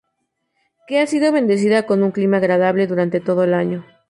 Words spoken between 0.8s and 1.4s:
Que ha sido